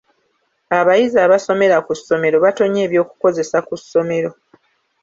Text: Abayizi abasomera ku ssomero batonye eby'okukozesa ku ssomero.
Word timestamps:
Abayizi 0.79 1.17
abasomera 1.25 1.77
ku 1.85 1.91
ssomero 1.99 2.37
batonye 2.45 2.79
eby'okukozesa 2.85 3.57
ku 3.67 3.73
ssomero. 3.81 4.31